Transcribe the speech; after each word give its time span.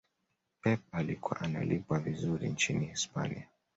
pep 0.61 0.81
alikuwa 0.91 1.41
analipwa 1.41 1.99
vizuri 1.99 2.49
nchini 2.49 2.85
hispania 2.85 3.47